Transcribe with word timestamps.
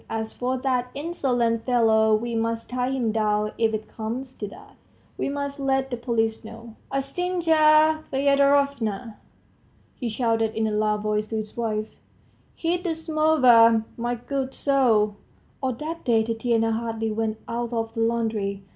As 0.09 0.33
for 0.33 0.57
that 0.57 0.89
insolent 0.95 1.63
fellow, 1.63 2.15
we 2.15 2.33
must 2.33 2.71
tie 2.71 2.89
him 2.89 3.11
down 3.11 3.51
if 3.59 3.71
it 3.71 3.87
comes 3.87 4.33
to 4.37 4.47
that, 4.47 4.75
we 5.15 5.29
must 5.29 5.59
let 5.59 5.91
the 5.91 5.95
police 5.95 6.43
know... 6.43 6.73
Ustinya 6.91 8.01
Fyedorovna!" 8.11 9.17
he 9.93 10.09
shouted 10.09 10.55
in 10.55 10.65
a 10.65 10.71
loud 10.71 11.03
voice 11.03 11.27
to 11.27 11.35
his 11.35 11.55
wife, 11.55 11.97
"heat 12.55 12.83
the 12.83 12.95
samovar, 12.95 13.85
my 13.95 14.15
good 14.15 14.55
soul..." 14.55 15.17
All 15.61 15.73
that 15.73 16.03
day 16.03 16.23
Tatiana 16.23 16.71
hardly 16.71 17.11
went 17.11 17.37
out 17.47 17.71
of 17.71 17.93
the 17.93 17.99
laundry. 18.01 18.63